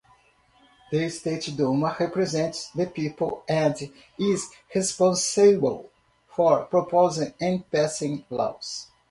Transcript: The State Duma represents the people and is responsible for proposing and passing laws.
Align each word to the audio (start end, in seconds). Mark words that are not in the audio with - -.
The 0.91 1.09
State 1.09 1.55
Duma 1.55 1.95
represents 1.99 2.69
the 2.71 2.87
people 2.87 3.43
and 3.47 3.75
is 4.17 4.47
responsible 4.73 5.91
for 6.27 6.63
proposing 6.65 7.35
and 7.39 7.69
passing 7.69 8.25
laws. 8.31 8.87